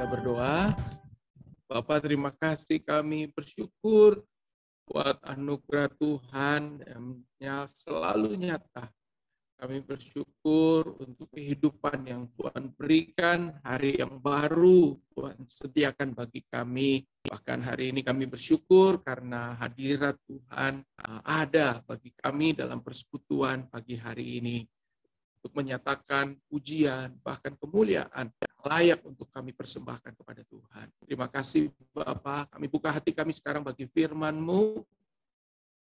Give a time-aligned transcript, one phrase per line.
[0.00, 0.64] Kita berdoa.
[1.68, 4.24] Bapak terima kasih kami bersyukur
[4.88, 6.80] buat anugerah Tuhan
[7.36, 8.88] yang selalu nyata.
[9.60, 17.04] Kami bersyukur untuk kehidupan yang Tuhan berikan, hari yang baru Tuhan sediakan bagi kami.
[17.28, 24.00] Bahkan hari ini kami bersyukur karena hadirat Tuhan uh, ada bagi kami dalam persekutuan pagi
[24.00, 24.64] hari ini
[25.40, 28.28] untuk menyatakan pujian, bahkan kemuliaan
[28.60, 30.92] layak untuk kami persembahkan kepada Tuhan.
[31.00, 34.84] Terima kasih Bapak, kami buka hati kami sekarang bagi firman-Mu.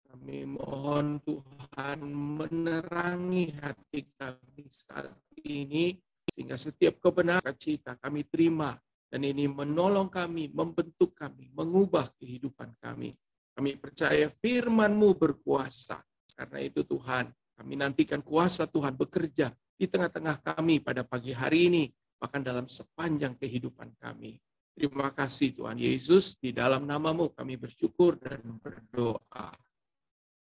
[0.08, 5.16] Kami mohon Tuhan menerangi hati kami saat
[5.48, 5.96] ini,
[6.28, 8.76] sehingga setiap kebenaran cita kami terima,
[9.08, 13.16] dan ini menolong kami, membentuk kami, mengubah kehidupan kami.
[13.56, 16.04] Kami percaya firman-Mu berkuasa,
[16.36, 21.84] karena itu Tuhan, kami nantikan kuasa Tuhan bekerja di tengah-tengah kami pada pagi hari ini,
[22.22, 24.38] bahkan dalam sepanjang kehidupan kami.
[24.78, 29.50] Terima kasih Tuhan Yesus, di dalam namamu kami bersyukur dan berdoa.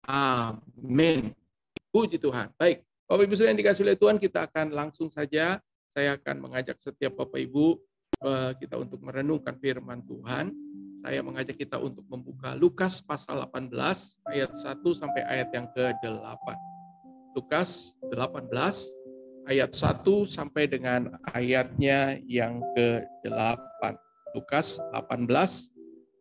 [0.07, 1.35] Amin.
[1.91, 2.55] Puji Tuhan.
[2.55, 5.59] Baik, Bapak Ibu yang dikasih oleh Tuhan, kita akan langsung saja,
[5.91, 7.79] saya akan mengajak setiap Bapak Ibu
[8.23, 10.55] eh, kita untuk merenungkan firman Tuhan.
[11.03, 13.75] Saya mengajak kita untuk membuka Lukas pasal 18
[14.23, 16.47] ayat 1 sampai ayat yang ke-8.
[17.33, 18.49] Lukas 18
[19.49, 23.81] ayat 1 sampai dengan ayatnya yang ke-8.
[24.37, 25.27] Lukas 18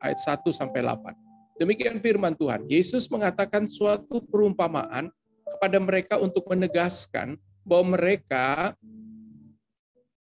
[0.02, 1.60] ayat 1 sampai 8.
[1.60, 2.64] Demikian firman Tuhan.
[2.66, 5.12] Yesus mengatakan suatu perumpamaan
[5.46, 8.74] kepada mereka untuk menegaskan bahwa mereka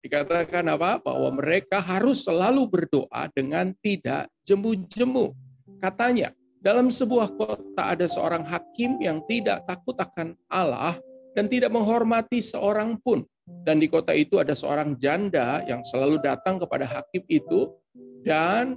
[0.04, 1.02] dikatakan apa?
[1.02, 5.34] Bahwa mereka harus selalu berdoa dengan tidak jemu-jemu.
[5.82, 6.30] Katanya,
[6.66, 10.98] dalam sebuah kota ada seorang hakim yang tidak takut akan Allah
[11.38, 13.22] dan tidak menghormati seorang pun.
[13.46, 17.70] Dan di kota itu ada seorang janda yang selalu datang kepada hakim itu
[18.26, 18.74] dan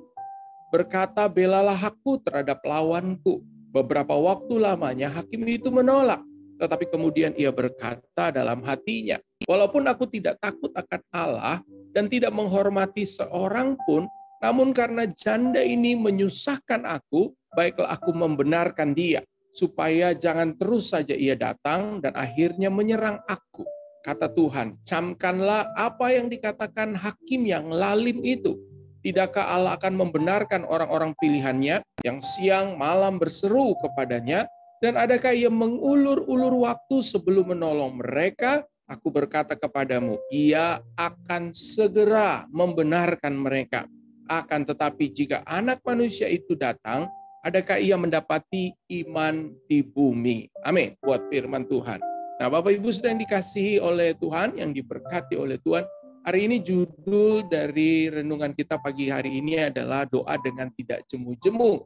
[0.70, 3.42] berkata, belalah aku terhadap lawanku.
[3.74, 6.22] Beberapa waktu lamanya hakim itu menolak.
[6.62, 9.18] Tetapi kemudian ia berkata dalam hatinya,
[9.50, 11.58] walaupun aku tidak takut akan Allah
[11.98, 14.06] dan tidak menghormati seorang pun,
[14.46, 21.34] namun karena janda ini menyusahkan aku, baiklah aku membenarkan dia, supaya jangan terus saja ia
[21.34, 23.66] datang dan akhirnya menyerang aku.
[24.00, 28.56] Kata Tuhan, camkanlah apa yang dikatakan hakim yang lalim itu.
[29.00, 34.48] Tidakkah Allah akan membenarkan orang-orang pilihannya yang siang malam berseru kepadanya?
[34.80, 38.64] Dan adakah ia mengulur-ulur waktu sebelum menolong mereka?
[38.88, 43.86] Aku berkata kepadamu, ia akan segera membenarkan mereka.
[44.26, 47.12] Akan tetapi jika anak manusia itu datang,
[47.44, 50.48] adakah ia mendapati iman di bumi?
[50.64, 50.96] Amin.
[51.00, 52.00] Buat firman Tuhan.
[52.40, 55.84] Nah, Bapak Ibu sedang dikasihi oleh Tuhan, yang diberkati oleh Tuhan.
[56.24, 61.84] Hari ini judul dari renungan kita pagi hari ini adalah doa dengan tidak jemu-jemu.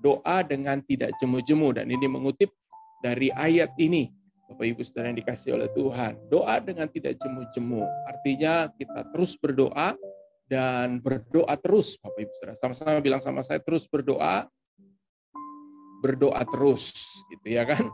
[0.00, 1.68] Doa dengan tidak jemu-jemu.
[1.76, 2.48] Dan ini mengutip
[3.04, 4.08] dari ayat ini.
[4.50, 6.12] Bapak Ibu saudara yang dikasih oleh Tuhan.
[6.32, 7.84] Doa dengan tidak jemu-jemu.
[8.08, 9.96] Artinya kita terus berdoa
[10.48, 12.00] dan berdoa terus.
[12.00, 12.54] Bapak Ibu saudara.
[12.56, 14.48] Sama-sama bilang sama saya terus berdoa
[16.00, 17.86] berdoa terus, gitu ya kan?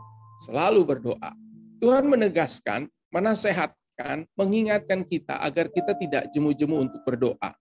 [0.47, 1.31] Selalu berdoa.
[1.77, 7.51] Tuhan menegaskan, menasehatkan, mengingatkan kita agar kita tidak jemu-jemu untuk berdoa.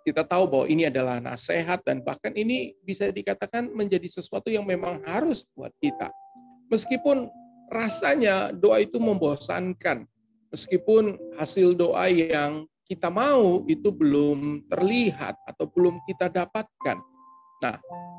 [0.00, 5.04] Kita tahu bahwa ini adalah nasihat dan bahkan ini bisa dikatakan menjadi sesuatu yang memang
[5.04, 6.08] harus buat kita.
[6.72, 7.28] Meskipun
[7.68, 10.08] rasanya doa itu membosankan,
[10.50, 16.98] meskipun hasil doa yang kita mau itu belum terlihat atau belum kita dapatkan.
[17.60, 17.76] Nah,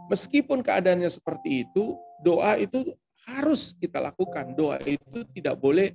[0.08, 2.94] meskipun keadaannya seperti itu, doa itu
[3.26, 4.54] harus kita lakukan.
[4.54, 5.94] Doa itu tidak boleh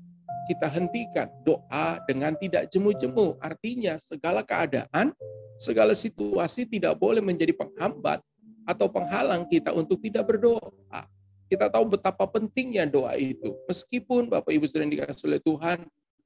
[0.51, 1.31] kita hentikan.
[1.47, 3.39] Doa dengan tidak jemu-jemu.
[3.39, 5.15] Artinya segala keadaan,
[5.59, 8.23] segala situasi tidak boleh menjadi penghambat
[8.67, 11.07] atau penghalang kita untuk tidak berdoa.
[11.47, 13.55] Kita tahu betapa pentingnya doa itu.
[13.71, 15.79] Meskipun Bapak Ibu sudah dikasih oleh Tuhan,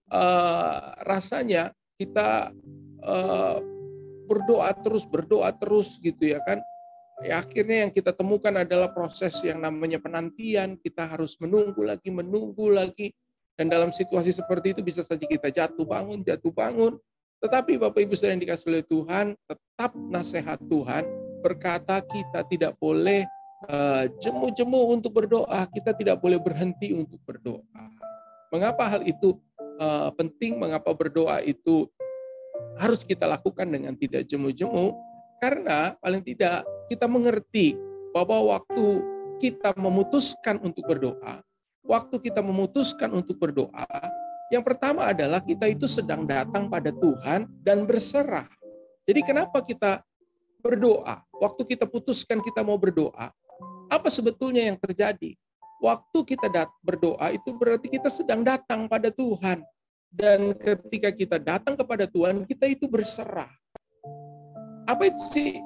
[0.08, 2.56] uh, rasanya kita
[3.04, 3.60] uh,
[4.24, 6.64] berdoa terus, berdoa terus gitu ya kan
[7.20, 10.80] Ya, akhirnya yang kita temukan adalah proses yang namanya penantian.
[10.80, 13.12] Kita harus menunggu lagi, menunggu lagi.
[13.60, 16.96] Dan dalam situasi seperti itu bisa saja kita jatuh bangun, jatuh bangun.
[17.44, 21.04] Tetapi Bapak Ibu saudara yang dikasih oleh Tuhan, tetap nasihat Tuhan
[21.44, 23.28] berkata kita tidak boleh
[23.68, 25.68] eh, jemu-jemu uh, untuk berdoa.
[25.68, 27.84] Kita tidak boleh berhenti untuk berdoa.
[28.48, 29.36] Mengapa hal itu
[29.76, 30.56] uh, penting?
[30.56, 31.84] Mengapa berdoa itu
[32.80, 34.96] harus kita lakukan dengan tidak jemu-jemu?
[35.36, 37.78] Karena paling tidak kita mengerti
[38.10, 38.86] bahwa waktu
[39.38, 41.38] kita memutuskan untuk berdoa,
[41.86, 43.86] waktu kita memutuskan untuk berdoa,
[44.50, 48.50] yang pertama adalah kita itu sedang datang pada Tuhan dan berserah.
[49.06, 50.02] Jadi kenapa kita
[50.58, 51.22] berdoa?
[51.38, 53.30] Waktu kita putuskan kita mau berdoa,
[53.86, 55.38] apa sebetulnya yang terjadi?
[55.78, 56.50] Waktu kita
[56.82, 59.62] berdoa itu berarti kita sedang datang pada Tuhan.
[60.10, 63.48] Dan ketika kita datang kepada Tuhan, kita itu berserah.
[64.90, 65.62] Apa itu sih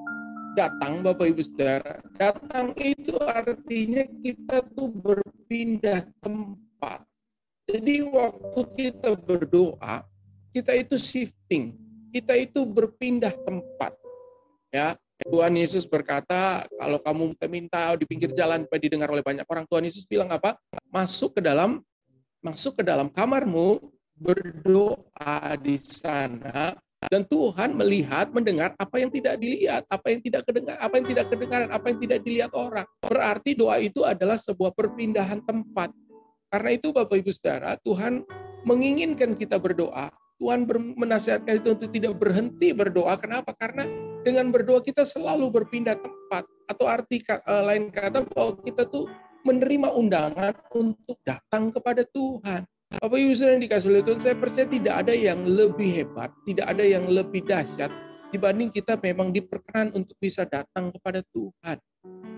[0.54, 1.98] datang Bapak Ibu Saudara?
[2.16, 7.02] Datang itu artinya kita tuh berpindah tempat.
[7.66, 10.06] Jadi waktu kita berdoa,
[10.54, 11.74] kita itu shifting,
[12.14, 13.98] kita itu berpindah tempat.
[14.70, 19.64] Ya, Tuhan Yesus berkata, kalau kamu minta di pinggir jalan supaya didengar oleh banyak orang,
[19.66, 20.58] Tuhan Yesus bilang apa?
[20.90, 21.82] Masuk ke dalam
[22.44, 23.80] masuk ke dalam kamarmu,
[24.14, 26.76] berdoa di sana
[27.08, 31.26] dan Tuhan melihat, mendengar apa yang tidak dilihat, apa yang tidak kedengar, apa yang tidak
[31.30, 32.86] kedengaran, apa yang tidak dilihat orang.
[33.04, 35.92] Berarti doa itu adalah sebuah perpindahan tempat.
[36.48, 38.22] Karena itu Bapak Ibu Saudara, Tuhan
[38.62, 40.10] menginginkan kita berdoa.
[40.38, 40.66] Tuhan
[40.98, 43.14] menasihatkan itu untuk tidak berhenti berdoa.
[43.18, 43.54] Kenapa?
[43.54, 43.86] Karena
[44.26, 46.44] dengan berdoa kita selalu berpindah tempat.
[46.66, 49.06] Atau arti eh, lain kata bahwa kita tuh
[49.44, 52.64] menerima undangan untuk datang kepada Tuhan.
[53.00, 56.66] Bapak Ibu Saudara yang dikasih oleh Tuhan, saya percaya tidak ada yang lebih hebat, tidak
[56.70, 57.90] ada yang lebih dahsyat
[58.34, 61.78] dibanding kita memang diperkenan untuk bisa datang kepada Tuhan.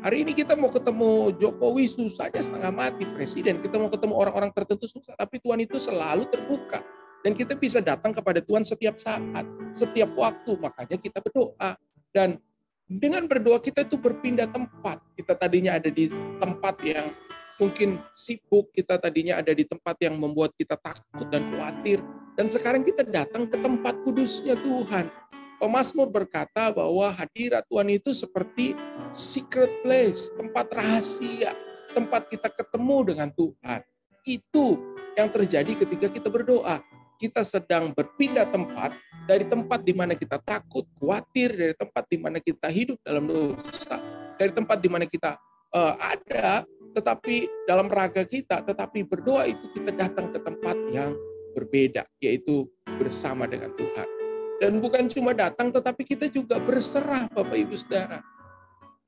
[0.05, 4.53] Hari ini kita mau ketemu Jokowi susah aja setengah mati presiden, kita mau ketemu orang-orang
[4.53, 6.85] tertentu susah, tapi Tuhan itu selalu terbuka
[7.25, 9.43] dan kita bisa datang kepada Tuhan setiap saat,
[9.73, 10.53] setiap waktu.
[10.61, 11.75] Makanya kita berdoa
[12.13, 12.39] dan
[12.87, 15.03] dengan berdoa kita itu berpindah tempat.
[15.19, 16.07] Kita tadinya ada di
[16.39, 17.11] tempat yang
[17.57, 22.01] mungkin sibuk, kita tadinya ada di tempat yang membuat kita takut dan khawatir.
[22.37, 25.09] Dan sekarang kita datang ke tempat kudusnya Tuhan.
[25.57, 28.77] Pemasmur berkata bahwa hadirat Tuhan itu seperti
[29.17, 31.57] secret place, tempat rahasia,
[31.97, 33.81] tempat kita ketemu dengan Tuhan.
[34.29, 34.77] Itu
[35.17, 36.85] yang terjadi ketika kita berdoa.
[37.17, 38.93] Kita sedang berpindah tempat
[39.25, 43.97] dari tempat di mana kita takut, khawatir, dari tempat di mana kita hidup dalam dosa,
[44.37, 45.41] dari tempat di mana kita
[45.73, 51.13] uh, ada tetapi dalam raga kita, tetapi berdoa itu kita datang ke tempat yang
[51.53, 52.65] berbeda, yaitu
[52.97, 54.09] bersama dengan Tuhan.
[54.57, 58.25] Dan bukan cuma datang, tetapi kita juga berserah, Bapak Ibu Saudara.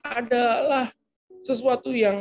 [0.04, 0.92] Adalah
[1.40, 2.20] sesuatu yang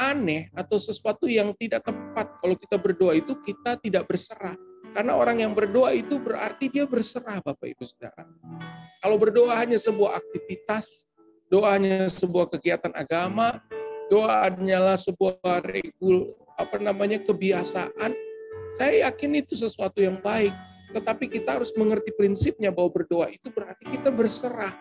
[0.00, 4.56] aneh atau sesuatu yang tidak tepat kalau kita berdoa itu kita tidak berserah.
[4.96, 8.24] Karena orang yang berdoa itu berarti dia berserah Bapak Ibu Saudara.
[9.04, 11.04] Kalau berdoa hanya sebuah aktivitas,
[11.52, 13.60] doa hanya sebuah kegiatan agama,
[14.08, 18.12] doa hanyalah sebuah regul apa namanya kebiasaan,
[18.74, 20.52] saya yakin itu sesuatu yang baik.
[20.88, 24.72] Tetapi kita harus mengerti prinsipnya bahwa berdoa itu berarti kita berserah.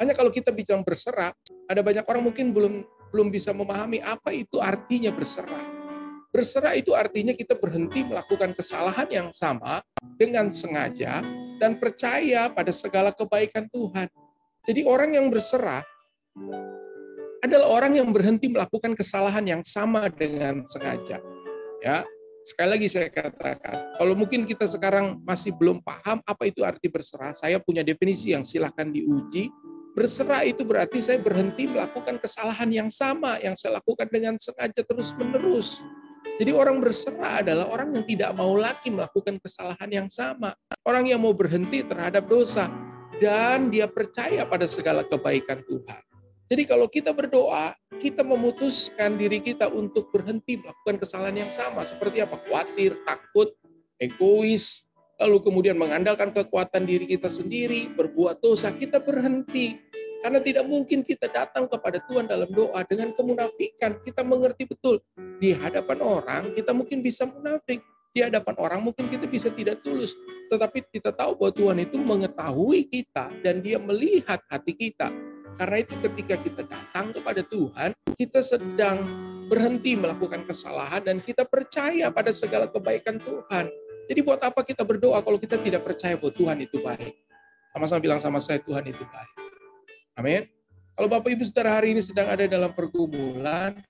[0.00, 1.32] Hanya kalau kita bicara berserah,
[1.68, 5.64] ada banyak orang mungkin belum belum bisa memahami apa itu artinya berserah.
[6.32, 9.80] Berserah itu artinya kita berhenti melakukan kesalahan yang sama
[10.20, 11.24] dengan sengaja
[11.56, 14.08] dan percaya pada segala kebaikan Tuhan.
[14.68, 15.80] Jadi orang yang berserah
[17.46, 21.22] adalah orang yang berhenti melakukan kesalahan yang sama dengan sengaja.
[21.78, 22.02] Ya,
[22.42, 27.32] sekali lagi saya katakan, kalau mungkin kita sekarang masih belum paham apa itu arti berserah,
[27.32, 29.48] saya punya definisi yang silahkan diuji.
[29.96, 35.80] Berserah itu berarti saya berhenti melakukan kesalahan yang sama yang saya lakukan dengan sengaja terus-menerus.
[36.36, 40.52] Jadi orang berserah adalah orang yang tidak mau lagi melakukan kesalahan yang sama.
[40.84, 42.68] Orang yang mau berhenti terhadap dosa
[43.16, 46.15] dan dia percaya pada segala kebaikan Tuhan.
[46.46, 51.82] Jadi kalau kita berdoa, kita memutuskan diri kita untuk berhenti melakukan kesalahan yang sama.
[51.82, 52.38] Seperti apa?
[52.38, 53.50] Khawatir, takut,
[53.98, 54.86] egois,
[55.18, 59.82] lalu kemudian mengandalkan kekuatan diri kita sendiri, berbuat dosa, kita berhenti.
[60.22, 63.98] Karena tidak mungkin kita datang kepada Tuhan dalam doa dengan kemunafikan.
[64.06, 65.02] Kita mengerti betul.
[65.42, 67.82] Di hadapan orang, kita mungkin bisa munafik.
[68.14, 70.14] Di hadapan orang mungkin kita bisa tidak tulus.
[70.46, 75.10] Tetapi kita tahu bahwa Tuhan itu mengetahui kita dan dia melihat hati kita
[75.56, 79.08] karena itu ketika kita datang kepada Tuhan, kita sedang
[79.48, 83.72] berhenti melakukan kesalahan dan kita percaya pada segala kebaikan Tuhan.
[84.06, 87.14] Jadi buat apa kita berdoa kalau kita tidak percaya bahwa Tuhan itu baik?
[87.72, 89.32] Sama-sama bilang sama saya, Tuhan itu baik.
[90.20, 90.42] Amin.
[90.96, 93.80] Kalau Bapak Ibu Saudara hari ini sedang ada dalam pergumulan,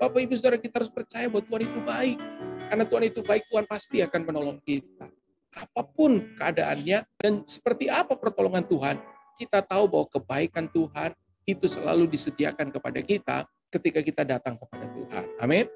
[0.00, 2.18] Bapak Ibu Saudara kita harus percaya bahwa Tuhan itu baik.
[2.66, 5.08] Karena Tuhan itu baik, Tuhan pasti akan menolong kita.
[5.56, 8.96] Apa pun keadaannya dan seperti apa pertolongan Tuhan,
[9.36, 11.12] kita tahu bahwa kebaikan Tuhan
[11.46, 13.36] itu selalu disediakan kepada kita
[13.70, 15.24] ketika kita datang kepada Tuhan.
[15.38, 15.68] Amin.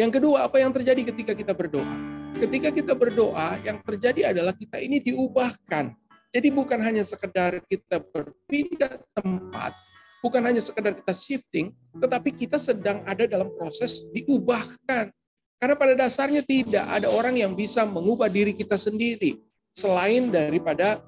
[0.00, 1.96] Yang kedua, apa yang terjadi ketika kita berdoa?
[2.40, 5.92] Ketika kita berdoa, yang terjadi adalah kita ini diubahkan.
[6.32, 9.76] Jadi bukan hanya sekedar kita berpindah tempat,
[10.24, 15.12] bukan hanya sekedar kita shifting, tetapi kita sedang ada dalam proses diubahkan.
[15.60, 19.36] Karena pada dasarnya tidak ada orang yang bisa mengubah diri kita sendiri
[19.76, 21.04] selain daripada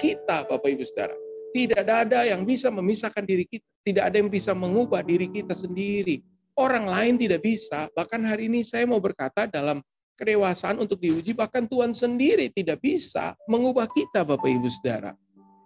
[0.00, 1.16] kita, Bapak Ibu Saudara.
[1.54, 3.64] Tidak ada yang bisa memisahkan diri kita.
[3.84, 6.24] Tidak ada yang bisa mengubah diri kita sendiri.
[6.56, 7.86] Orang lain tidak bisa.
[7.92, 13.34] Bahkan hari ini saya mau berkata dalam kedewasaan untuk diuji, bahkan Tuhan sendiri tidak bisa
[13.50, 15.12] mengubah kita, Bapak Ibu Saudara.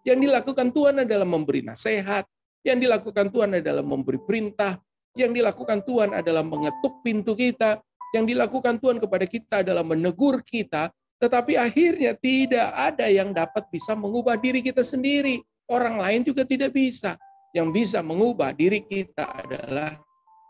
[0.04, 2.24] Yang dilakukan Tuhan adalah memberi nasihat,
[2.64, 4.80] yang dilakukan Tuhan adalah memberi perintah,
[5.16, 7.80] yang dilakukan Tuhan adalah mengetuk pintu kita,
[8.16, 13.98] yang dilakukan Tuhan kepada kita adalah menegur kita, tetapi akhirnya tidak ada yang dapat bisa
[13.98, 15.42] mengubah diri kita sendiri.
[15.66, 17.18] Orang lain juga tidak bisa.
[17.50, 19.98] Yang bisa mengubah diri kita adalah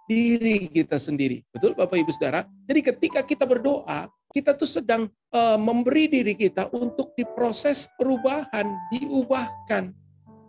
[0.08, 1.40] diri kita sendiri.
[1.48, 2.44] Betul Bapak Ibu Saudara?
[2.68, 9.92] Jadi ketika kita berdoa, kita tuh sedang uh, memberi diri kita untuk diproses perubahan, diubahkan.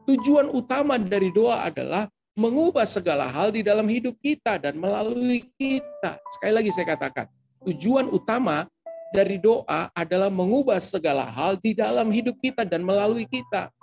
[0.04, 2.10] Tujuan utama dari doa adalah
[2.40, 6.18] mengubah segala hal di dalam hidup kita dan melalui kita.
[6.40, 7.28] Sekali lagi saya katakan,
[7.68, 8.68] tujuan utama
[9.10, 13.74] dari doa adalah mengubah segala hal di dalam hidup kita dan melalui kita.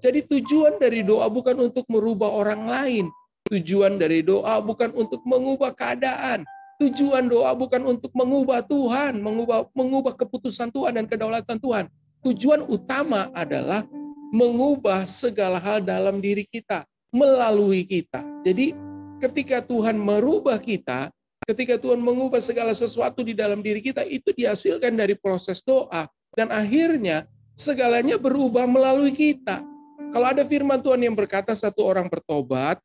[0.00, 3.06] Jadi tujuan dari doa bukan untuk merubah orang lain.
[3.52, 6.42] Tujuan dari doa bukan untuk mengubah keadaan.
[6.80, 11.84] Tujuan doa bukan untuk mengubah Tuhan, mengubah mengubah keputusan Tuhan dan kedaulatan Tuhan.
[12.24, 13.84] Tujuan utama adalah
[14.32, 18.24] mengubah segala hal dalam diri kita, melalui kita.
[18.46, 18.72] Jadi
[19.20, 21.12] ketika Tuhan merubah kita,
[21.50, 26.06] ketika Tuhan mengubah segala sesuatu di dalam diri kita, itu dihasilkan dari proses doa.
[26.30, 27.26] Dan akhirnya
[27.58, 29.66] segalanya berubah melalui kita.
[30.10, 32.78] Kalau ada firman Tuhan yang berkata satu orang bertobat,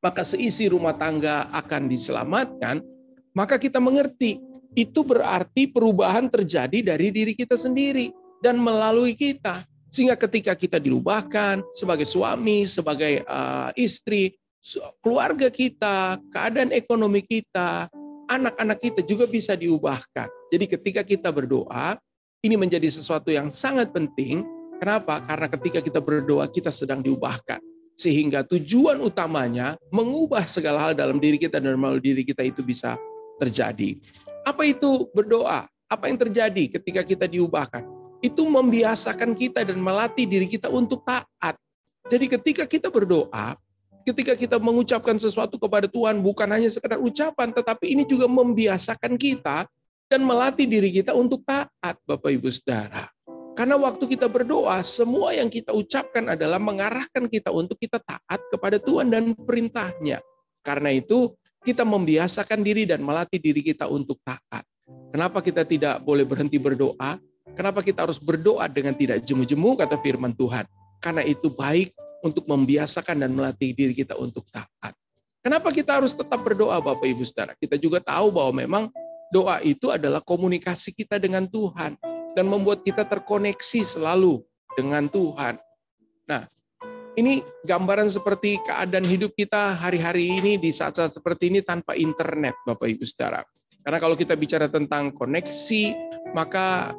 [0.00, 2.80] maka seisi rumah tangga akan diselamatkan,
[3.36, 4.40] maka kita mengerti
[4.76, 8.12] itu berarti perubahan terjadi dari diri kita sendiri
[8.44, 9.64] dan melalui kita.
[9.88, 14.36] Sehingga ketika kita dilubahkan sebagai suami, sebagai uh, istri,
[15.00, 17.88] keluarga kita, keadaan ekonomi kita,
[18.26, 20.28] anak-anak kita juga bisa diubahkan.
[20.50, 21.98] Jadi ketika kita berdoa,
[22.42, 25.24] ini menjadi sesuatu yang sangat penting Kenapa?
[25.24, 27.60] Karena ketika kita berdoa, kita sedang diubahkan.
[27.96, 33.00] Sehingga tujuan utamanya mengubah segala hal dalam diri kita dan melalui diri kita itu bisa
[33.40, 33.96] terjadi.
[34.44, 35.64] Apa itu berdoa?
[35.88, 37.88] Apa yang terjadi ketika kita diubahkan?
[38.20, 41.56] Itu membiasakan kita dan melatih diri kita untuk taat.
[42.06, 43.56] Jadi ketika kita berdoa,
[44.06, 49.66] ketika kita mengucapkan sesuatu kepada Tuhan bukan hanya sekedar ucapan, tetapi ini juga membiasakan kita
[50.06, 53.10] dan melatih diri kita untuk taat, Bapak Ibu Saudara.
[53.58, 58.78] Karena waktu kita berdoa, semua yang kita ucapkan adalah mengarahkan kita untuk kita taat kepada
[58.78, 60.22] Tuhan dan perintahnya.
[60.62, 61.34] Karena itu,
[61.66, 64.62] kita membiasakan diri dan melatih diri kita untuk taat.
[65.10, 67.18] Kenapa kita tidak boleh berhenti berdoa?
[67.56, 70.68] Kenapa kita harus berdoa dengan tidak jemu-jemu, kata firman Tuhan?
[71.00, 74.94] Karena itu baik untuk membiasakan dan melatih diri kita untuk taat.
[75.44, 77.54] Kenapa kita harus tetap berdoa, Bapak Ibu Saudara?
[77.54, 78.84] Kita juga tahu bahwa memang
[79.30, 81.94] doa itu adalah komunikasi kita dengan Tuhan
[82.34, 84.42] dan membuat kita terkoneksi selalu
[84.74, 85.54] dengan Tuhan.
[86.26, 86.50] Nah,
[87.16, 92.90] ini gambaran seperti keadaan hidup kita hari-hari ini di saat-saat seperti ini tanpa internet, Bapak
[92.92, 93.40] Ibu Saudara.
[93.86, 95.82] Karena kalau kita bicara tentang koneksi,
[96.34, 96.92] maka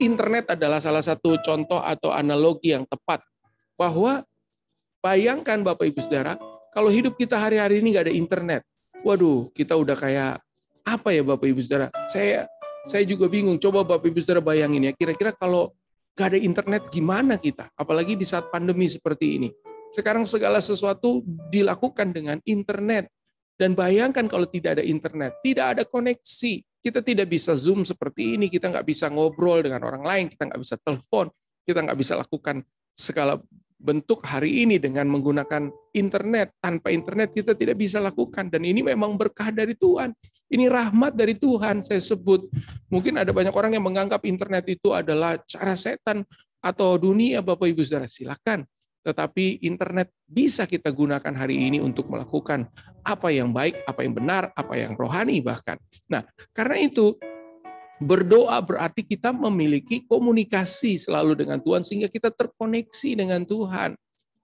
[0.00, 3.20] internet adalah salah satu contoh atau analogi yang tepat.
[3.74, 4.22] Bahwa
[5.04, 6.40] bayangkan Bapak Ibu Saudara,
[6.72, 8.62] kalau hidup kita hari-hari ini nggak ada internet,
[9.04, 10.40] waduh, kita udah kayak
[10.80, 11.92] apa ya Bapak Ibu Saudara?
[12.08, 12.48] Saya
[12.88, 13.60] saya juga bingung.
[13.60, 15.76] Coba Bapak Ibu Saudara bayangin ya, kira-kira kalau
[16.16, 17.68] gak ada internet gimana kita?
[17.76, 19.48] Apalagi di saat pandemi seperti ini.
[19.92, 23.08] Sekarang segala sesuatu dilakukan dengan internet.
[23.54, 26.58] Dan bayangkan kalau tidak ada internet, tidak ada koneksi.
[26.82, 30.60] Kita tidak bisa Zoom seperti ini, kita nggak bisa ngobrol dengan orang lain, kita nggak
[30.60, 31.30] bisa telepon,
[31.62, 33.38] kita nggak bisa lakukan segala
[33.78, 36.56] bentuk hari ini dengan menggunakan internet.
[36.58, 38.48] Tanpa internet kita tidak bisa lakukan.
[38.48, 40.14] Dan ini memang berkah dari Tuhan.
[40.50, 42.46] Ini rahmat dari Tuhan saya sebut.
[42.88, 46.22] Mungkin ada banyak orang yang menganggap internet itu adalah cara setan
[46.64, 48.08] atau dunia Bapak Ibu Saudara.
[48.08, 48.64] Silakan.
[49.04, 52.64] Tetapi internet bisa kita gunakan hari ini untuk melakukan
[53.04, 55.76] apa yang baik, apa yang benar, apa yang rohani bahkan.
[56.08, 56.24] Nah,
[56.56, 57.12] karena itu
[58.02, 63.94] Berdoa berarti kita memiliki komunikasi selalu dengan Tuhan sehingga kita terkoneksi dengan Tuhan.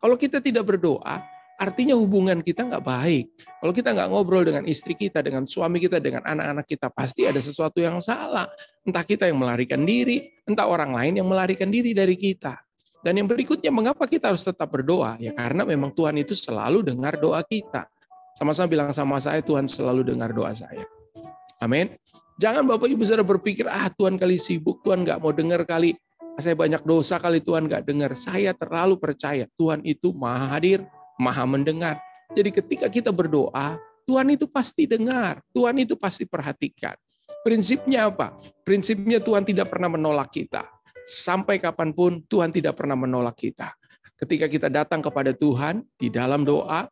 [0.01, 1.21] Kalau kita tidak berdoa,
[1.61, 3.27] artinya hubungan kita nggak baik.
[3.61, 7.43] Kalau kita nggak ngobrol dengan istri kita, dengan suami kita, dengan anak-anak kita, pasti ada
[7.43, 8.49] sesuatu yang salah.
[8.87, 12.57] Entah kita yang melarikan diri, entah orang lain yang melarikan diri dari kita.
[13.05, 15.21] Dan yang berikutnya, mengapa kita harus tetap berdoa?
[15.21, 17.89] Ya karena memang Tuhan itu selalu dengar doa kita.
[18.41, 20.89] Sama-sama bilang sama saya, Tuhan selalu dengar doa saya.
[21.61, 21.93] Amin.
[22.41, 25.93] Jangan Bapak Ibu saudara berpikir, ah Tuhan kali sibuk, Tuhan nggak mau dengar kali,
[26.41, 28.17] saya banyak dosa kali Tuhan nggak dengar.
[28.17, 30.81] Saya terlalu percaya Tuhan itu maha hadir,
[31.21, 32.01] maha mendengar.
[32.33, 33.77] Jadi ketika kita berdoa,
[34.09, 36.97] Tuhan itu pasti dengar, Tuhan itu pasti perhatikan.
[37.45, 38.33] Prinsipnya apa?
[38.65, 40.65] Prinsipnya Tuhan tidak pernah menolak kita.
[41.11, 43.75] sampai kapan pun Tuhan tidak pernah menolak kita.
[44.15, 46.87] Ketika kita datang kepada Tuhan di dalam doa,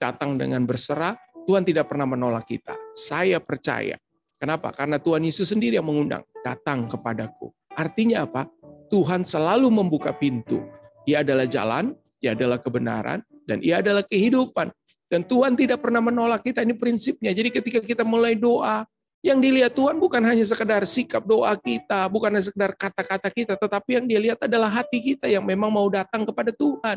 [0.00, 1.14] datang dengan berserah,
[1.44, 2.74] Tuhan tidak pernah menolak kita.
[2.96, 3.94] Saya percaya.
[4.40, 4.72] Kenapa?
[4.72, 7.52] Karena Tuhan Yesus sendiri yang mengundang, datang kepadaku.
[7.76, 8.48] Artinya apa?
[8.88, 10.64] Tuhan selalu membuka pintu.
[11.04, 11.92] Ia adalah jalan,
[12.24, 14.72] ia adalah kebenaran, dan ia adalah kehidupan.
[15.12, 17.36] Dan Tuhan tidak pernah menolak kita, ini prinsipnya.
[17.36, 18.88] Jadi ketika kita mulai doa,
[19.20, 24.00] yang dilihat Tuhan bukan hanya sekedar sikap doa kita, bukan hanya sekedar kata-kata kita, tetapi
[24.00, 26.96] yang dia lihat adalah hati kita yang memang mau datang kepada Tuhan.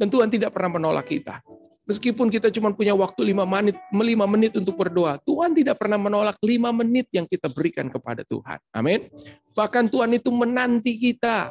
[0.00, 1.44] Dan Tuhan tidak pernah menolak kita.
[1.88, 6.36] Meskipun kita cuma punya waktu lima menit, lima menit untuk berdoa, Tuhan tidak pernah menolak
[6.44, 8.60] lima menit yang kita berikan kepada Tuhan.
[8.76, 9.08] Amin.
[9.56, 11.48] Bahkan Tuhan itu menanti kita.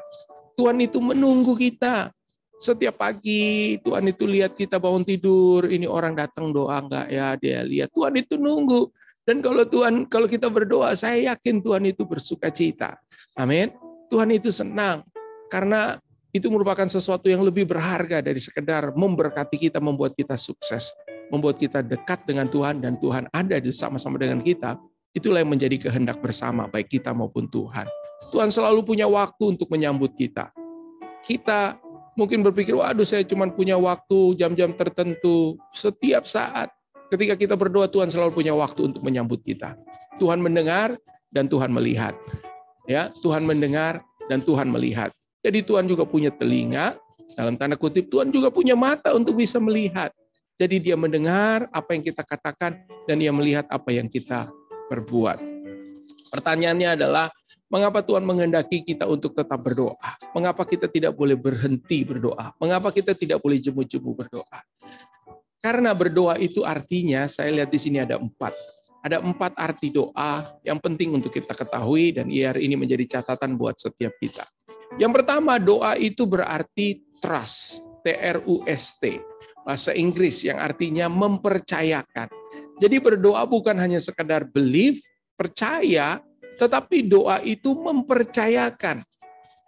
[0.54, 2.14] Tuhan itu menunggu kita.
[2.62, 7.66] Setiap pagi Tuhan itu lihat kita bangun tidur, ini orang datang doa enggak ya, dia
[7.66, 8.94] lihat Tuhan itu nunggu.
[9.26, 12.98] Dan kalau Tuhan kalau kita berdoa, saya yakin Tuhan itu bersuka cita.
[13.34, 13.74] Amin.
[14.10, 15.02] Tuhan itu senang
[15.50, 15.98] karena
[16.38, 20.94] itu merupakan sesuatu yang lebih berharga dari sekedar memberkati kita, membuat kita sukses,
[21.34, 24.78] membuat kita dekat dengan Tuhan dan Tuhan ada di sama-sama dengan kita.
[25.18, 27.90] Itulah yang menjadi kehendak bersama baik kita maupun Tuhan.
[28.30, 30.54] Tuhan selalu punya waktu untuk menyambut kita.
[31.26, 31.82] Kita
[32.14, 35.58] mungkin berpikir, waduh saya cuma punya waktu jam-jam tertentu.
[35.74, 36.70] Setiap saat
[37.10, 39.74] ketika kita berdoa, Tuhan selalu punya waktu untuk menyambut kita.
[40.22, 40.94] Tuhan mendengar
[41.34, 42.14] dan Tuhan melihat.
[42.86, 45.12] Ya, Tuhan mendengar dan Tuhan melihat.
[45.42, 46.98] Jadi Tuhan juga punya telinga,
[47.38, 50.10] dalam tanda kutip Tuhan juga punya mata untuk bisa melihat.
[50.58, 54.50] Jadi dia mendengar apa yang kita katakan dan dia melihat apa yang kita
[54.90, 55.38] perbuat.
[56.34, 57.30] Pertanyaannya adalah
[57.68, 60.16] Mengapa Tuhan menghendaki kita untuk tetap berdoa?
[60.32, 62.56] Mengapa kita tidak boleh berhenti berdoa?
[62.64, 64.60] Mengapa kita tidak boleh jemu-jemu berdoa?
[65.60, 68.56] Karena berdoa itu artinya, saya lihat di sini ada empat.
[69.08, 73.80] Ada empat arti doa yang penting untuk kita ketahui dan IR ini menjadi catatan buat
[73.80, 74.44] setiap kita.
[75.00, 79.04] Yang pertama, doa itu berarti trust, T-R-U-S-T.
[79.64, 82.28] Bahasa Inggris yang artinya mempercayakan.
[82.84, 85.00] Jadi berdoa bukan hanya sekedar believe,
[85.40, 86.20] percaya,
[86.60, 89.08] tetapi doa itu mempercayakan.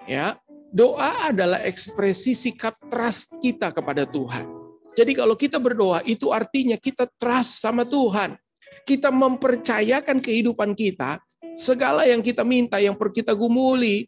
[0.04, 0.36] Ya,
[0.68, 4.52] doa adalah ekspresi sikap trust kita kepada Tuhan.
[5.00, 8.36] Jadi kalau kita berdoa itu artinya kita trust sama Tuhan.
[8.86, 11.20] Kita mempercayakan kehidupan kita,
[11.60, 14.08] segala yang kita minta, yang per kita gumuli,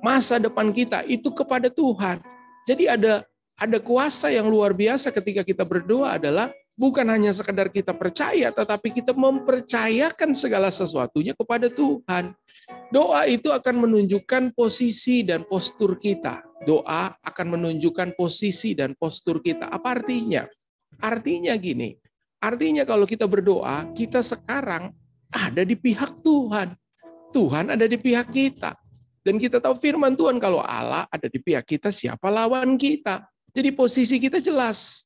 [0.00, 2.22] masa depan kita itu kepada Tuhan.
[2.68, 3.24] Jadi ada
[3.58, 9.02] ada kuasa yang luar biasa ketika kita berdoa adalah bukan hanya sekedar kita percaya, tetapi
[9.02, 12.32] kita mempercayakan segala sesuatunya kepada Tuhan.
[12.94, 16.46] Doa itu akan menunjukkan posisi dan postur kita.
[16.62, 19.66] Doa akan menunjukkan posisi dan postur kita.
[19.68, 20.46] Apa artinya?
[21.02, 21.98] Artinya gini,
[22.38, 24.94] artinya kalau kita berdoa, kita sekarang
[25.30, 26.72] ada di pihak Tuhan.
[27.34, 28.74] Tuhan ada di pihak kita.
[29.20, 33.28] Dan kita tahu firman Tuhan kalau Allah ada di pihak kita, siapa lawan kita?
[33.52, 35.04] Jadi posisi kita jelas.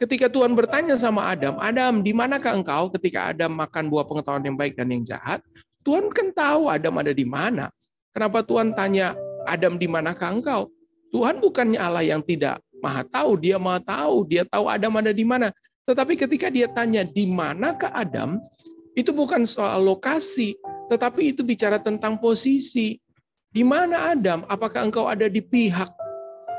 [0.00, 4.56] Ketika Tuhan bertanya sama Adam, Adam, di manakah engkau ketika Adam makan buah pengetahuan yang
[4.56, 5.44] baik dan yang jahat?
[5.84, 7.68] Tuhan kan tahu Adam ada di mana.
[8.10, 9.12] Kenapa Tuhan tanya,
[9.44, 10.72] Adam di manakah engkau?
[11.12, 15.22] Tuhan bukannya Allah yang tidak maha tahu, dia maha tahu, dia tahu Adam ada di
[15.22, 15.52] mana.
[15.88, 18.40] Tetapi ketika dia tanya, di manakah Adam?
[18.92, 20.58] Itu bukan soal lokasi,
[20.90, 22.98] tetapi itu bicara tentang posisi.
[23.50, 24.46] Di mana Adam?
[24.46, 25.90] Apakah engkau ada di pihak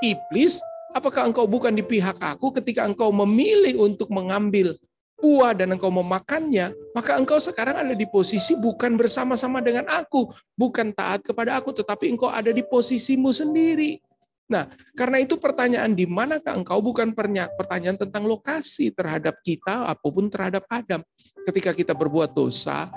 [0.03, 0.59] iblis
[0.91, 4.75] Apakah engkau bukan di pihak aku ketika engkau memilih untuk mengambil
[5.15, 10.27] buah dan engkau memakannya, maka engkau sekarang ada di posisi bukan bersama-sama dengan aku,
[10.59, 14.03] bukan taat kepada aku, tetapi engkau ada di posisimu sendiri.
[14.51, 14.67] Nah,
[14.99, 17.15] karena itu pertanyaan di manakah engkau bukan
[17.55, 20.99] pertanyaan tentang lokasi terhadap kita apa pun terhadap Adam.
[21.47, 22.91] Ketika kita berbuat dosa,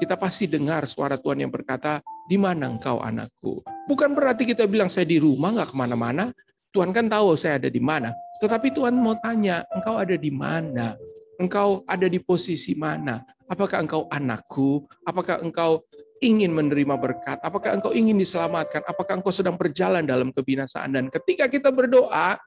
[0.00, 3.60] kita pasti dengar suara Tuhan yang berkata, di mana engkau anakku?
[3.84, 6.32] Bukan berarti kita bilang saya di rumah nggak ke mana-mana,
[6.72, 8.16] Tuhan kan tahu saya ada di mana.
[8.40, 10.96] Tetapi Tuhan mau tanya, engkau ada di mana?
[11.36, 13.20] Engkau ada di posisi mana?
[13.44, 14.88] Apakah engkau anakku?
[15.04, 15.84] Apakah engkau
[16.22, 17.38] ingin menerima berkat?
[17.42, 18.84] Apakah engkau ingin diselamatkan?
[18.86, 20.94] Apakah engkau sedang berjalan dalam kebinasaan?
[20.94, 22.38] Dan ketika kita berdoa,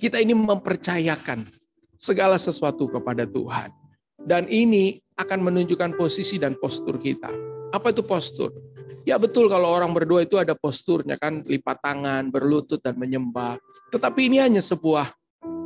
[0.00, 1.44] kita ini mempercayakan
[2.00, 3.70] segala sesuatu kepada Tuhan.
[4.20, 7.28] Dan ini akan menunjukkan posisi dan postur kita.
[7.70, 8.50] Apa itu postur?
[9.08, 13.56] Ya betul kalau orang berdoa itu ada posturnya kan, lipat tangan, berlutut dan menyembah.
[13.88, 15.08] Tetapi ini hanya sebuah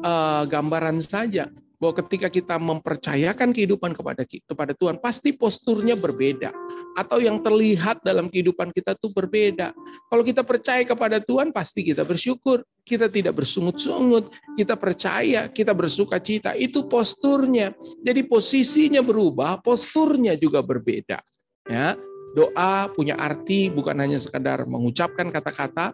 [0.06, 1.50] uh, gambaran saja
[1.84, 6.48] bahwa ketika kita mempercayakan kehidupan kepada kepada Tuhan, pasti posturnya berbeda
[6.96, 9.76] atau yang terlihat dalam kehidupan kita itu berbeda.
[10.08, 16.16] Kalau kita percaya kepada Tuhan, pasti kita bersyukur, kita tidak bersungut-sungut, kita percaya, kita bersuka
[16.24, 16.56] cita.
[16.56, 17.76] Itu posturnya.
[18.00, 21.20] Jadi posisinya berubah, posturnya juga berbeda.
[21.68, 22.00] Ya,
[22.32, 25.92] Doa punya arti bukan hanya sekedar mengucapkan kata-kata,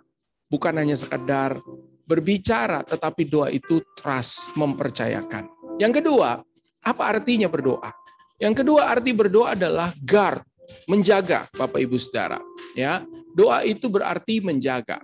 [0.49, 1.61] bukan hanya sekedar
[2.09, 5.60] berbicara, tetapi doa itu trust, mempercayakan.
[5.81, 6.45] Yang kedua,
[6.85, 7.89] apa artinya berdoa?
[8.37, 10.45] Yang kedua arti berdoa adalah guard,
[10.85, 12.37] menjaga, Bapak Ibu Saudara.
[12.77, 13.01] Ya,
[13.33, 15.01] doa itu berarti menjaga.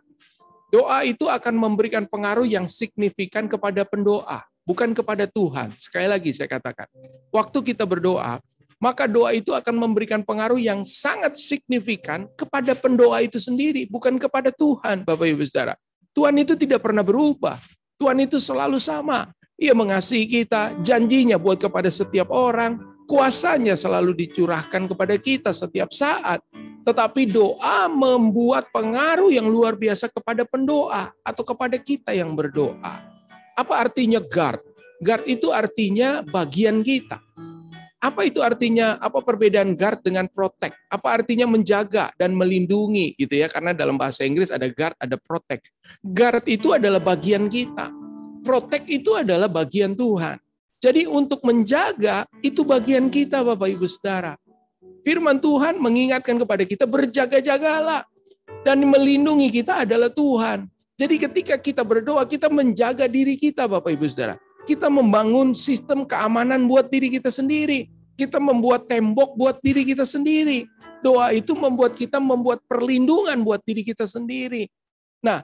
[0.68, 5.72] Doa itu akan memberikan pengaruh yang signifikan kepada pendoa, bukan kepada Tuhan.
[5.80, 6.92] Sekali lagi saya katakan,
[7.32, 8.36] waktu kita berdoa,
[8.76, 14.52] maka doa itu akan memberikan pengaruh yang sangat signifikan kepada pendoa itu sendiri, bukan kepada
[14.52, 15.72] Tuhan, Bapak Ibu Saudara.
[16.12, 17.56] Tuhan itu tidak pernah berubah.
[17.96, 19.32] Tuhan itu selalu sama.
[19.56, 22.76] Ia mengasihi kita, janjinya buat kepada setiap orang,
[23.08, 26.44] kuasanya selalu dicurahkan kepada kita setiap saat.
[26.84, 33.00] Tetapi doa membuat pengaruh yang luar biasa kepada pendoa atau kepada kita yang berdoa.
[33.56, 34.60] Apa artinya guard?
[35.00, 37.24] Guard itu artinya bagian kita.
[37.96, 39.00] Apa itu artinya?
[39.00, 40.76] Apa perbedaan guard dengan protect?
[40.92, 43.48] Apa artinya menjaga dan melindungi gitu ya?
[43.48, 45.72] Karena dalam bahasa Inggris ada guard, ada protect.
[46.04, 48.05] Guard itu adalah bagian kita.
[48.46, 50.38] Protect itu adalah bagian Tuhan.
[50.78, 54.38] Jadi untuk menjaga itu bagian kita Bapak Ibu Saudara.
[55.02, 58.06] Firman Tuhan mengingatkan kepada kita berjaga-jagalah
[58.62, 60.70] dan melindungi kita adalah Tuhan.
[60.94, 64.38] Jadi ketika kita berdoa kita menjaga diri kita Bapak Ibu Saudara.
[64.62, 67.90] Kita membangun sistem keamanan buat diri kita sendiri.
[68.14, 70.70] Kita membuat tembok buat diri kita sendiri.
[71.02, 74.70] Doa itu membuat kita membuat perlindungan buat diri kita sendiri.
[75.18, 75.42] Nah,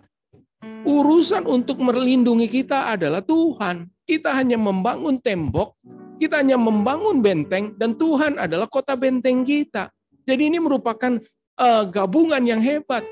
[0.87, 3.91] urusan untuk melindungi kita adalah Tuhan.
[4.03, 5.79] Kita hanya membangun tembok,
[6.19, 9.91] kita hanya membangun benteng, dan Tuhan adalah kota benteng kita.
[10.27, 11.19] Jadi ini merupakan
[11.59, 13.03] uh, gabungan yang hebat.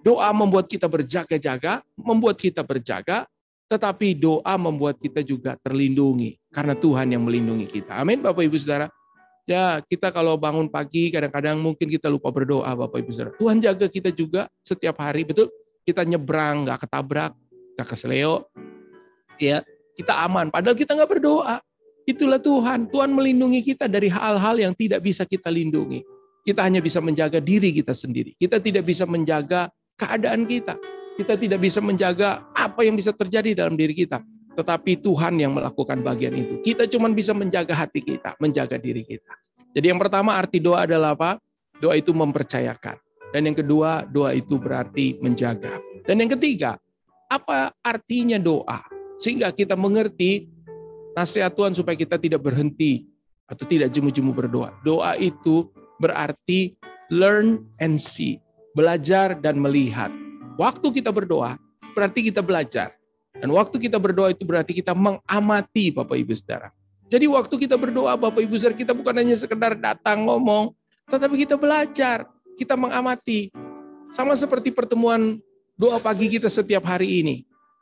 [0.00, 3.28] Doa membuat kita berjaga-jaga, membuat kita berjaga,
[3.68, 8.00] tetapi doa membuat kita juga terlindungi karena Tuhan yang melindungi kita.
[8.00, 8.88] Amin Bapak Ibu Saudara.
[9.44, 13.30] Ya, kita kalau bangun pagi kadang-kadang mungkin kita lupa berdoa Bapak Ibu Saudara.
[13.36, 15.52] Tuhan jaga kita juga setiap hari, betul?
[15.90, 17.34] Kita nyebrang, nggak ketabrak,
[17.74, 18.46] nggak keseleo.
[19.42, 19.66] Ya,
[19.98, 20.54] kita aman.
[20.54, 21.58] Padahal kita nggak berdoa.
[22.06, 22.86] Itulah Tuhan.
[22.88, 26.06] Tuhan melindungi kita dari hal-hal yang tidak bisa kita lindungi.
[26.46, 28.38] Kita hanya bisa menjaga diri kita sendiri.
[28.38, 30.78] Kita tidak bisa menjaga keadaan kita.
[31.18, 34.24] Kita tidak bisa menjaga apa yang bisa terjadi dalam diri kita.
[34.56, 36.64] Tetapi Tuhan yang melakukan bagian itu.
[36.64, 39.36] Kita cuma bisa menjaga hati kita, menjaga diri kita.
[39.76, 41.36] Jadi yang pertama arti doa adalah apa?
[41.76, 43.09] Doa itu mempercayakan.
[43.30, 45.78] Dan yang kedua, doa itu berarti menjaga.
[46.02, 46.78] Dan yang ketiga,
[47.30, 48.82] apa artinya doa?
[49.22, 50.50] Sehingga kita mengerti
[51.14, 53.06] nasihat Tuhan supaya kita tidak berhenti
[53.46, 54.74] atau tidak jemu-jemu berdoa.
[54.82, 55.70] Doa itu
[56.02, 56.74] berarti
[57.10, 58.42] learn and see,
[58.74, 60.10] belajar dan melihat.
[60.58, 61.58] Waktu kita berdoa,
[61.94, 62.94] berarti kita belajar.
[63.34, 66.74] Dan waktu kita berdoa itu berarti kita mengamati Bapak Ibu Saudara.
[67.10, 70.74] Jadi waktu kita berdoa Bapak Ibu Saudara, kita bukan hanya sekedar datang ngomong,
[71.10, 72.26] tetapi kita belajar,
[72.60, 73.48] kita mengamati.
[74.12, 75.40] Sama seperti pertemuan
[75.80, 77.36] doa pagi kita setiap hari ini.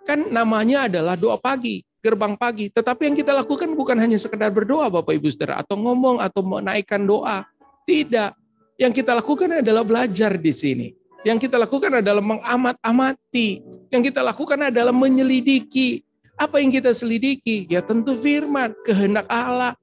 [0.07, 2.71] Kan namanya adalah doa pagi, gerbang pagi.
[2.71, 7.03] Tetapi yang kita lakukan bukan hanya sekedar berdoa Bapak Ibu Saudara, atau ngomong atau menaikkan
[7.03, 7.43] doa.
[7.83, 8.39] Tidak.
[8.79, 10.89] Yang kita lakukan adalah belajar di sini.
[11.27, 13.49] Yang kita lakukan adalah mengamat-amati.
[13.91, 16.07] Yang kita lakukan adalah menyelidiki.
[16.39, 17.67] Apa yang kita selidiki?
[17.67, 19.75] Ya tentu firman, kehendak Allah.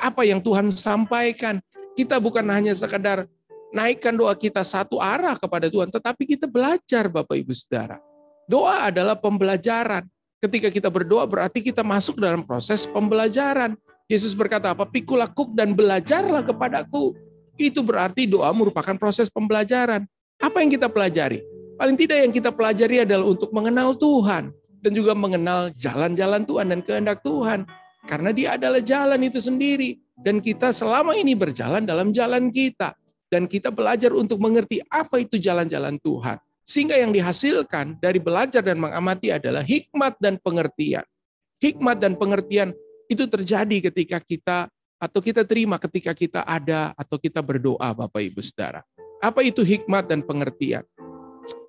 [0.00, 1.60] Apa yang Tuhan sampaikan.
[1.92, 3.28] Kita bukan hanya sekedar
[3.72, 8.00] naikkan doa kita satu arah kepada Tuhan, tetapi kita belajar Bapak Ibu Saudara.
[8.48, 10.08] Doa adalah pembelajaran.
[10.38, 13.76] Ketika kita berdoa berarti kita masuk dalam proses pembelajaran.
[14.08, 14.88] Yesus berkata apa?
[14.88, 17.12] Pikulah kuk dan belajarlah kepadaku.
[17.60, 20.08] Itu berarti doa merupakan proses pembelajaran.
[20.40, 21.44] Apa yang kita pelajari?
[21.76, 26.80] Paling tidak yang kita pelajari adalah untuk mengenal Tuhan dan juga mengenal jalan-jalan Tuhan dan
[26.80, 27.68] kehendak Tuhan.
[28.08, 30.00] Karena dia adalah jalan itu sendiri.
[30.18, 32.96] Dan kita selama ini berjalan dalam jalan kita.
[33.28, 36.40] Dan kita belajar untuk mengerti apa itu jalan-jalan Tuhan.
[36.68, 41.04] Sehingga yang dihasilkan dari belajar dan mengamati adalah hikmat dan pengertian.
[41.60, 42.76] Hikmat dan pengertian
[43.08, 44.68] itu terjadi ketika kita
[45.00, 48.84] atau kita terima ketika kita ada atau kita berdoa Bapak Ibu Saudara.
[49.18, 50.84] Apa itu hikmat dan pengertian?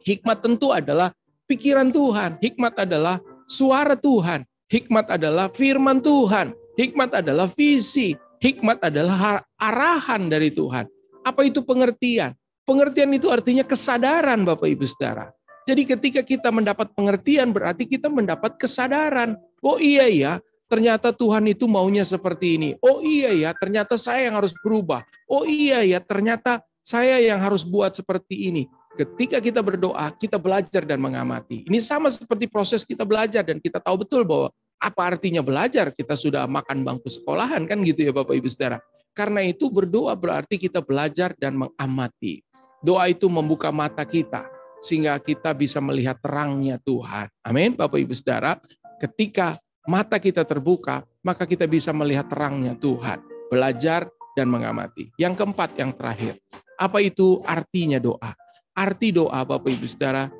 [0.03, 1.15] Hikmat tentu adalah
[1.47, 2.37] pikiran Tuhan.
[2.43, 4.45] Hikmat adalah suara Tuhan.
[4.69, 6.53] Hikmat adalah firman Tuhan.
[6.77, 8.13] Hikmat adalah visi.
[8.39, 10.85] Hikmat adalah arahan dari Tuhan.
[11.23, 12.35] Apa itu pengertian?
[12.63, 15.33] Pengertian itu artinya kesadaran Bapak Ibu Saudara.
[15.65, 19.37] Jadi ketika kita mendapat pengertian berarti kita mendapat kesadaran.
[19.61, 20.33] Oh iya ya,
[20.65, 22.69] ternyata Tuhan itu maunya seperti ini.
[22.81, 25.05] Oh iya ya, ternyata saya yang harus berubah.
[25.29, 28.65] Oh iya ya, ternyata saya yang harus buat seperti ini.
[28.97, 31.69] Ketika kita berdoa, kita belajar dan mengamati.
[31.69, 34.49] Ini sama seperti proses kita belajar dan kita tahu betul bahwa
[34.81, 35.93] apa artinya belajar?
[35.93, 38.81] Kita sudah makan bangku sekolahan kan gitu ya Bapak Ibu Saudara.
[39.13, 42.41] Karena itu berdoa berarti kita belajar dan mengamati.
[42.79, 44.47] Doa itu membuka mata kita
[44.79, 47.27] sehingga kita bisa melihat terangnya Tuhan.
[47.43, 47.75] Amin.
[47.75, 48.55] Bapak Ibu Saudara,
[48.99, 53.19] ketika mata kita terbuka, maka kita bisa melihat terangnya Tuhan.
[53.51, 55.11] Belajar dan mengamati.
[55.19, 56.39] Yang keempat, yang terakhir.
[56.79, 58.31] Apa itu artinya doa?
[58.71, 60.31] Arti doa Bapak Ibu Saudara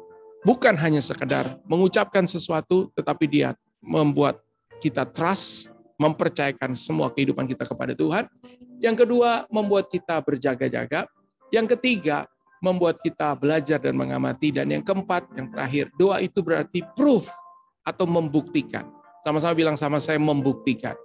[0.48, 3.52] bukan hanya sekedar mengucapkan sesuatu, tetapi dia
[3.84, 4.40] membuat
[4.80, 8.26] kita trust, mempercayakan semua kehidupan kita kepada Tuhan.
[8.80, 11.06] Yang kedua, membuat kita berjaga-jaga.
[11.52, 12.24] Yang ketiga,
[12.64, 14.56] membuat kita belajar dan mengamati.
[14.56, 17.28] Dan yang keempat, yang terakhir, doa itu berarti proof
[17.84, 18.88] atau membuktikan.
[19.20, 20.96] Sama-sama bilang sama saya membuktikan.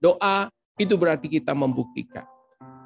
[0.00, 0.48] Doa
[0.80, 2.24] itu berarti kita membuktikan.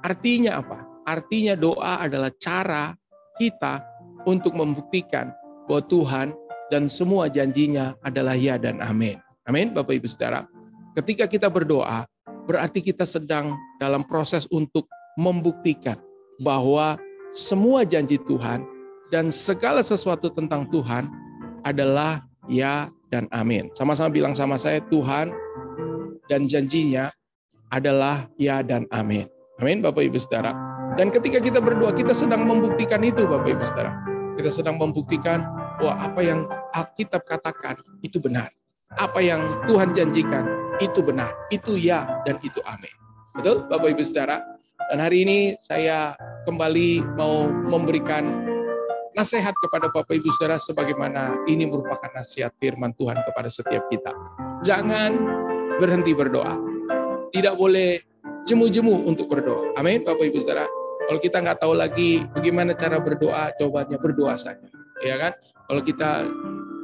[0.03, 0.83] Artinya apa?
[1.07, 2.91] Artinya doa adalah cara
[3.39, 3.87] kita
[4.27, 5.31] untuk membuktikan
[5.71, 6.29] bahwa Tuhan
[6.73, 9.21] dan semua janjinya adalah ya dan amin.
[9.45, 10.54] Amin, Bapak Ibu Saudara.
[10.95, 12.07] Ketika kita berdoa,
[12.47, 14.87] berarti kita sedang dalam proses untuk
[15.19, 15.99] membuktikan
[16.39, 16.95] bahwa
[17.35, 18.63] semua janji Tuhan
[19.11, 21.11] dan segala sesuatu tentang Tuhan
[21.67, 23.75] adalah ya dan amin.
[23.75, 25.35] Sama-sama bilang sama saya, Tuhan
[26.31, 27.11] dan janjinya
[27.75, 29.27] adalah ya dan amin.
[29.59, 30.55] Amin, Bapak Ibu Saudara.
[30.95, 33.99] Dan ketika kita berdoa, kita sedang membuktikan itu, Bapak Ibu Saudara.
[34.39, 35.43] Kita sedang membuktikan
[35.83, 38.55] bahwa apa yang Alkitab katakan itu benar.
[38.95, 42.95] Apa yang Tuhan janjikan itu benar, itu ya dan itu amin.
[43.35, 44.43] Betul Bapak Ibu Saudara?
[44.91, 48.45] Dan hari ini saya kembali mau memberikan
[49.15, 54.11] nasihat kepada Bapak Ibu Saudara sebagaimana ini merupakan nasihat firman Tuhan kepada setiap kita.
[54.67, 55.15] Jangan
[55.79, 56.59] berhenti berdoa.
[57.35, 57.99] Tidak boleh
[58.47, 59.75] jemu-jemu untuk berdoa.
[59.79, 60.67] Amin Bapak Ibu Saudara.
[61.05, 64.69] Kalau kita nggak tahu lagi bagaimana cara berdoa, jawabannya berdoa saja.
[65.05, 65.33] Ya kan?
[65.69, 66.29] Kalau kita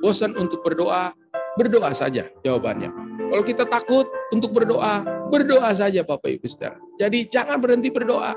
[0.01, 1.13] bosan untuk berdoa,
[1.57, 3.10] berdoa saja jawabannya.
[3.29, 6.81] Kalau kita takut untuk berdoa, berdoa saja Bapak Ibu Saudara.
[6.97, 8.33] Jadi jangan berhenti berdoa.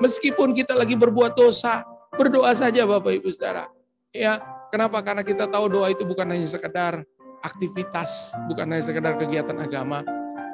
[0.00, 1.86] Meskipun kita lagi berbuat dosa,
[2.16, 3.68] berdoa saja Bapak Ibu Saudara.
[4.12, 5.00] Ya, kenapa?
[5.00, 7.04] Karena kita tahu doa itu bukan hanya sekedar
[7.40, 10.04] aktivitas, bukan hanya sekedar kegiatan agama,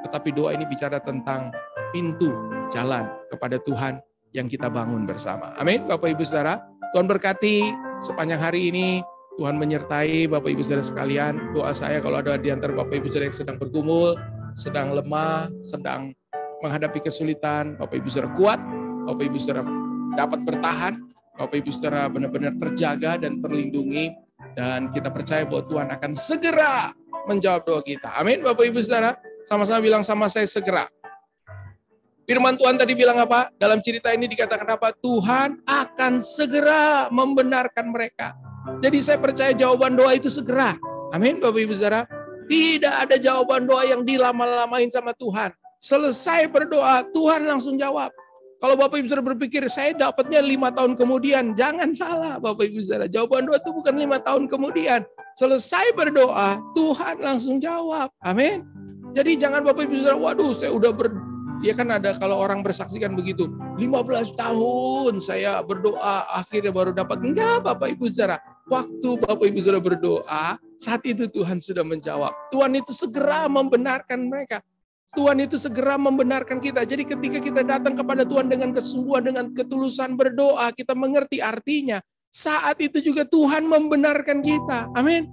[0.06, 1.50] tetapi doa ini bicara tentang
[1.90, 2.30] pintu
[2.70, 3.98] jalan kepada Tuhan
[4.36, 5.56] yang kita bangun bersama.
[5.58, 6.60] Amin, Bapak Ibu Saudara.
[6.94, 7.68] Tuhan berkati
[8.00, 9.02] sepanjang hari ini
[9.38, 11.54] Tuhan menyertai Bapak Ibu Saudara sekalian.
[11.54, 14.18] Doa saya kalau ada di antara Bapak Ibu Saudara yang sedang bergumul,
[14.58, 16.10] sedang lemah, sedang
[16.58, 18.58] menghadapi kesulitan, Bapak Ibu Saudara kuat,
[19.06, 19.62] Bapak Ibu Saudara
[20.18, 20.98] dapat bertahan,
[21.38, 24.10] Bapak Ibu Saudara benar-benar terjaga dan terlindungi
[24.58, 26.90] dan kita percaya bahwa Tuhan akan segera
[27.30, 28.18] menjawab doa kita.
[28.18, 29.14] Amin Bapak Ibu Saudara.
[29.46, 30.90] Sama-sama bilang sama saya segera.
[32.26, 33.54] Firman Tuhan tadi bilang apa?
[33.56, 34.92] Dalam cerita ini dikatakan apa?
[34.98, 38.47] Tuhan akan segera membenarkan mereka.
[38.78, 40.78] Jadi saya percaya jawaban doa itu segera.
[41.10, 42.04] Amin Bapak Ibu Saudara.
[42.48, 45.52] Tidak ada jawaban doa yang dilama-lamain sama Tuhan.
[45.78, 48.10] Selesai berdoa, Tuhan langsung jawab.
[48.58, 51.54] Kalau Bapak Ibu Saudara berpikir, saya dapatnya lima tahun kemudian.
[51.54, 53.06] Jangan salah Bapak Ibu Saudara.
[53.06, 55.06] Jawaban doa itu bukan lima tahun kemudian.
[55.38, 58.10] Selesai berdoa, Tuhan langsung jawab.
[58.24, 58.66] Amin.
[59.14, 61.14] Jadi jangan Bapak Ibu Saudara, waduh saya udah ber,
[61.58, 63.50] Ya kan ada kalau orang bersaksikan begitu,
[63.82, 67.18] 15 tahun saya berdoa akhirnya baru dapat.
[67.26, 72.32] Enggak Bapak Ibu Saudara, waktu Bapak Ibu Saudara berdoa, saat itu Tuhan sudah menjawab.
[72.52, 74.62] Tuhan itu segera membenarkan mereka.
[75.16, 76.84] Tuhan itu segera membenarkan kita.
[76.84, 81.98] Jadi ketika kita datang kepada Tuhan dengan kesungguhan, dengan ketulusan berdoa, kita mengerti artinya.
[82.28, 84.92] Saat itu juga Tuhan membenarkan kita.
[84.92, 85.24] Amin.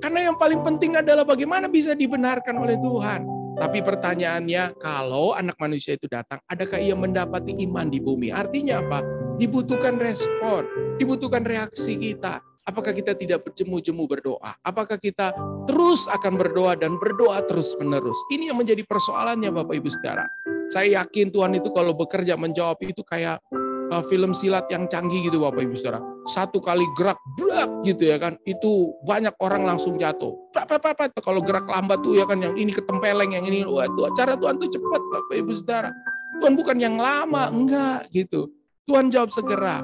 [0.00, 3.20] Karena yang paling penting adalah bagaimana bisa dibenarkan oleh Tuhan.
[3.52, 8.32] Tapi pertanyaannya, kalau anak manusia itu datang, adakah ia mendapati iman di bumi?
[8.32, 9.04] Artinya apa?
[9.36, 10.64] Dibutuhkan respon,
[10.96, 12.40] dibutuhkan reaksi kita.
[12.62, 14.54] Apakah kita tidak berjemu-jemu berdoa?
[14.62, 15.34] Apakah kita
[15.66, 18.14] terus akan berdoa dan berdoa terus-menerus?
[18.30, 20.30] Ini yang menjadi persoalannya Bapak Ibu Saudara.
[20.70, 23.42] Saya yakin Tuhan itu kalau bekerja menjawab itu kayak
[23.90, 25.98] uh, film silat yang canggih gitu Bapak Ibu Saudara.
[26.30, 30.30] Satu kali gerak brak gitu ya kan, itu banyak orang langsung jatuh.
[30.54, 34.38] Apa-apa kalau gerak lambat tuh ya kan yang ini ketempeleng, yang ini wah tuh cara
[34.38, 35.90] Tuhan tuh cepat Bapak Ibu Saudara.
[36.38, 38.46] Tuhan bukan yang lama, enggak gitu.
[38.82, 39.78] Tuhan jawab segera.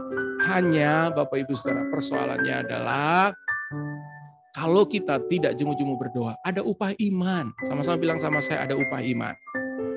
[0.47, 3.35] Hanya Bapak Ibu Saudara, persoalannya adalah
[4.55, 7.55] kalau kita tidak jemu-jemu berdoa, ada upah iman.
[7.67, 9.35] Sama-sama bilang sama saya ada upah iman.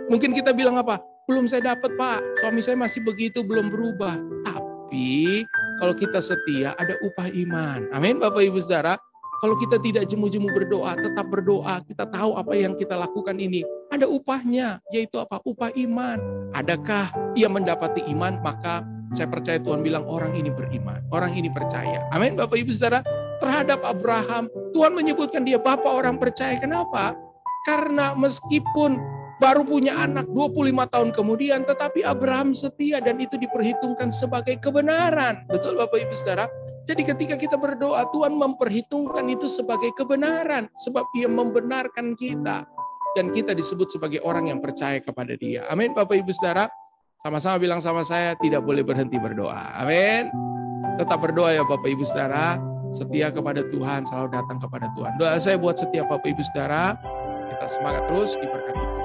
[0.06, 1.02] Mungkin kita bilang apa?
[1.26, 4.22] Belum saya dapat Pak, suami saya masih begitu, belum berubah.
[4.46, 5.46] Tapi
[5.82, 7.90] kalau kita setia ada upah iman.
[7.98, 9.02] Amin Bapak Ibu Saudara.
[9.42, 13.66] Kalau kita tidak jemu-jemu berdoa, tetap berdoa, kita tahu apa yang kita lakukan ini.
[13.90, 15.42] Ada upahnya, yaitu apa?
[15.42, 16.22] Upah iman.
[16.54, 22.08] Adakah ia mendapati iman, maka saya percaya Tuhan bilang orang ini beriman, orang ini percaya.
[22.16, 23.04] Amin Bapak Ibu Saudara.
[23.44, 26.56] Terhadap Abraham, Tuhan menyebutkan dia Bapak orang percaya.
[26.56, 27.18] Kenapa?
[27.68, 29.02] Karena meskipun
[29.42, 35.44] baru punya anak 25 tahun kemudian, tetapi Abraham setia dan itu diperhitungkan sebagai kebenaran.
[35.50, 36.46] Betul Bapak Ibu Saudara?
[36.86, 42.66] Jadi ketika kita berdoa, Tuhan memperhitungkan itu sebagai kebenaran, sebab Dia membenarkan kita.
[43.12, 45.68] Dan kita disebut sebagai orang yang percaya kepada Dia.
[45.68, 46.70] Amin, Bapak Ibu Saudara.
[47.22, 49.78] Sama-sama bilang sama saya, tidak boleh berhenti berdoa.
[49.78, 50.34] Amin.
[50.98, 52.58] Tetap berdoa ya Bapak Ibu Saudara.
[52.90, 55.14] Setia kepada Tuhan, selalu datang kepada Tuhan.
[55.22, 56.98] Doa saya buat setiap Bapak Ibu Saudara,
[57.54, 59.01] kita semangat terus diberkati Tuhan.